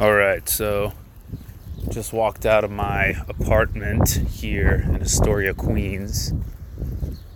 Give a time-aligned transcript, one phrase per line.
[0.00, 0.92] All right, so
[1.88, 6.32] just walked out of my apartment here in Astoria, Queens.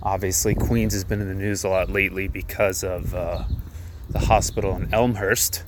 [0.00, 3.42] Obviously, Queens has been in the news a lot lately because of uh,
[4.10, 5.64] the hospital in Elmhurst,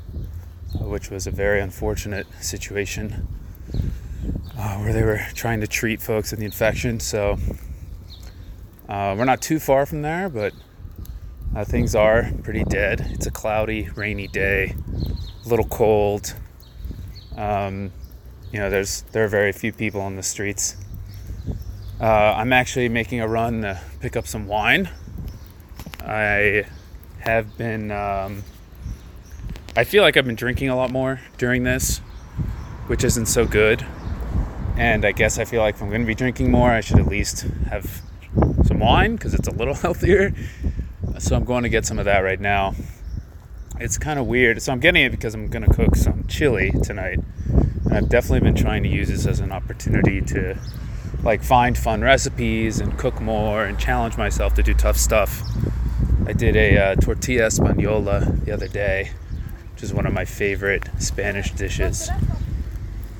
[0.79, 3.27] which was a very unfortunate situation
[4.57, 7.01] uh, where they were trying to treat folks with the infection.
[7.01, 7.39] So
[8.89, 10.53] uh, we're not too far from there, but
[11.57, 13.05] uh, things are pretty dead.
[13.11, 14.77] It's a cloudy, rainy day,
[15.45, 16.35] a little cold.
[17.37, 17.93] Um,
[18.53, 20.77] you know, there's there are very few people on the streets.
[22.01, 24.89] Uh, I'm actually making a run to pick up some wine.
[26.01, 26.67] I
[27.21, 27.91] have been.
[27.91, 28.43] Um,
[29.77, 31.99] I feel like I've been drinking a lot more during this,
[32.87, 33.85] which isn't so good.
[34.77, 36.99] And I guess I feel like if I'm going to be drinking more, I should
[36.99, 38.03] at least have
[38.65, 40.33] some wine because it's a little healthier.
[41.19, 42.75] So I'm going to get some of that right now.
[43.81, 44.63] It's kind of weird.
[44.63, 47.19] So I'm getting it because I'm going to cook some chili tonight.
[47.85, 50.57] And I've definitely been trying to use this as an opportunity to
[51.23, 55.43] like find fun recipes and cook more and challenge myself to do tough stuff.
[56.27, 59.11] I did a uh, tortilla española the other day,
[59.73, 62.11] which is one of my favorite Spanish dishes.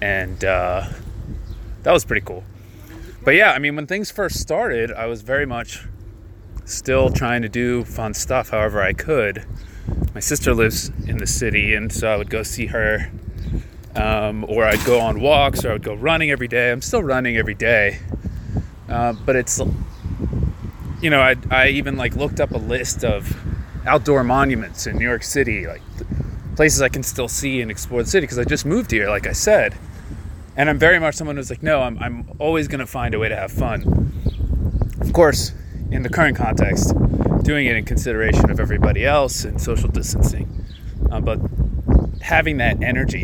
[0.01, 0.89] And uh,
[1.83, 2.45] that was pretty cool.
[3.25, 5.87] But yeah, I mean, when things first started, I was very much
[6.65, 9.45] still trying to do fun stuff however I could.
[10.15, 13.11] My sister lives in the city, and so I would go see her,
[13.97, 16.71] um, or I'd go on walks, or I would go running every day.
[16.71, 17.99] I'm still running every day,
[18.89, 19.61] uh, but it's,
[21.01, 23.37] you know, I, I even like looked up a list of
[23.87, 25.83] outdoor monuments in New York City, like
[26.57, 29.27] places I can still see and explore the city because I just moved here, like
[29.27, 29.75] I said.
[30.57, 33.19] And I'm very much someone who's like, no, I'm, I'm always going to find a
[33.19, 34.13] way to have fun.
[35.01, 35.53] Of course,
[35.91, 36.93] in the current context,
[37.45, 40.65] doing it in consideration of everybody else and social distancing,
[41.11, 41.39] uh, but
[42.23, 43.23] having that energy.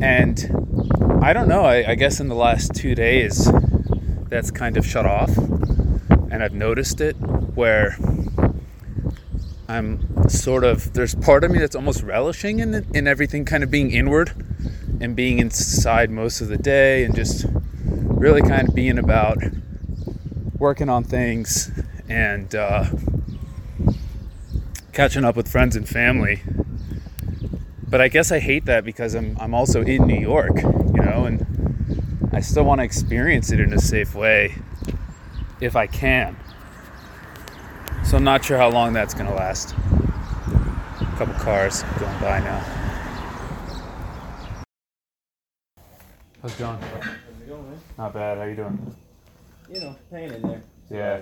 [0.00, 0.38] And
[1.22, 3.50] I don't know, I, I guess in the last two days,
[4.28, 5.36] that's kind of shut off.
[5.38, 7.96] And I've noticed it where
[9.68, 13.70] I'm sort of, there's part of me that's almost relishing in, in everything kind of
[13.70, 14.32] being inward
[15.00, 19.38] and being inside most of the day and just really kind of being about
[20.58, 21.70] working on things
[22.08, 22.84] and uh,
[24.92, 26.42] catching up with friends and family.
[27.88, 31.24] But I guess I hate that because I'm, I'm also in New York, you know,
[31.24, 31.46] and
[32.32, 34.54] I still want to experience it in a safe way
[35.60, 36.36] if I can.
[38.04, 39.74] So I'm not sure how long that's going to last.
[39.74, 42.58] A couple cars going by now.
[46.40, 46.78] How's it going?
[46.78, 47.80] How's it going, man?
[47.96, 48.38] Not bad.
[48.38, 48.96] How you doing?
[49.72, 50.62] You know, hanging in there.
[50.90, 51.20] Yeah.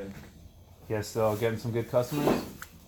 [0.91, 0.97] Surviving.
[0.97, 2.43] Yeah, still getting some good customers.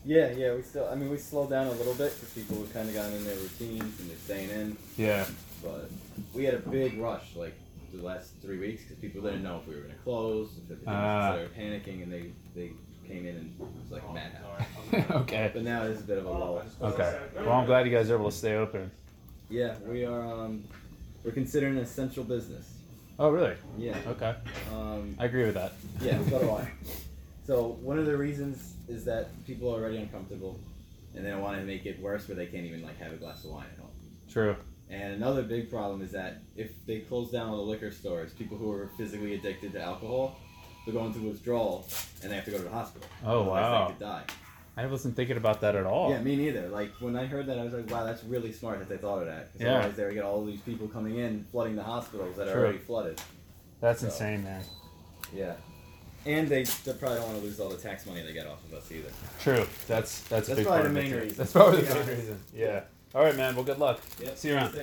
[0.05, 0.55] Yeah, yeah.
[0.55, 0.89] We still.
[0.91, 3.25] I mean, we slowed down a little bit because people have kind of gotten in
[3.25, 4.77] their routines and they're staying in.
[4.97, 5.25] Yeah.
[5.63, 5.91] But
[6.35, 7.55] we had a big rush like
[7.95, 10.51] the last three weeks because people didn't know if we were going to close.
[10.59, 11.31] If everything Ah.
[11.31, 12.73] was, they were panicking and they they
[13.07, 15.11] came in and it was like madhouse.
[15.23, 15.51] okay.
[15.55, 16.63] But now it's a bit of a lull.
[16.83, 17.19] Okay.
[17.37, 18.91] Well, I'm glad you guys are able to stay open.
[19.49, 20.23] Yeah, we are.
[20.23, 20.65] Um,
[21.23, 22.69] we're considered an essential business.
[23.19, 23.55] Oh, really?
[23.79, 23.97] Yeah.
[24.09, 24.35] Okay.
[24.73, 25.75] Um, I agree with that.
[26.01, 26.69] Yeah, so do I.
[27.45, 30.61] So one of the reasons is that people are already uncomfortable,
[31.15, 33.17] and they don't want to make it worse where they can't even like have a
[33.17, 33.91] glass of wine at home.
[34.31, 34.57] True.
[34.91, 38.59] And another big problem is that if they close down all the liquor stores, people
[38.59, 40.39] who are physically addicted to alcohol,
[40.85, 41.87] they're going through withdrawal,
[42.23, 43.09] and they have to go to the hospital.
[43.25, 43.85] Oh, Otherwise wow.
[43.87, 44.23] They could die.
[44.75, 46.11] I wasn't thinking about that at all.
[46.11, 46.69] Yeah, me neither.
[46.69, 49.19] Like when I heard that, I was like, wow, that's really smart that they thought
[49.21, 49.51] of that.
[49.59, 49.77] Yeah.
[49.79, 52.79] Otherwise, they would get all these people coming in, flooding the hospitals that are already
[52.79, 53.21] flooded.
[53.81, 54.63] That's So- insane, man.
[55.35, 55.55] Yeah.
[56.25, 58.59] And they, they probably don't want to lose all the tax money they get off
[58.65, 59.09] of us either.
[59.41, 59.67] True.
[59.89, 61.19] That's that's a big probably part the of it, main too.
[61.21, 61.39] reason.
[61.39, 62.05] That's probably the Yeah.
[62.07, 62.41] main reason.
[62.55, 62.81] Yeah.
[63.15, 63.55] All right, man.
[63.55, 64.01] Well, good luck.
[64.21, 64.37] Yep.
[64.39, 64.71] See you around.
[64.71, 64.81] Stay-